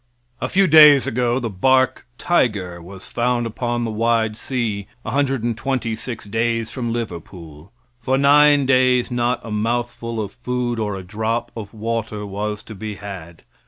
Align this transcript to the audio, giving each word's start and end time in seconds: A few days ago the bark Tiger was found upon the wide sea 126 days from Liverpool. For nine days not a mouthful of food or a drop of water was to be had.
A 0.41 0.49
few 0.49 0.65
days 0.65 1.05
ago 1.05 1.37
the 1.39 1.47
bark 1.51 2.07
Tiger 2.17 2.81
was 2.81 3.07
found 3.07 3.45
upon 3.45 3.83
the 3.83 3.91
wide 3.91 4.35
sea 4.35 4.87
126 5.03 6.25
days 6.25 6.71
from 6.71 6.91
Liverpool. 6.91 7.71
For 8.01 8.17
nine 8.17 8.65
days 8.65 9.11
not 9.11 9.41
a 9.43 9.51
mouthful 9.51 10.19
of 10.19 10.31
food 10.31 10.79
or 10.79 10.95
a 10.95 11.03
drop 11.03 11.51
of 11.55 11.71
water 11.71 12.25
was 12.25 12.63
to 12.63 12.73
be 12.73 12.95
had. 12.95 13.43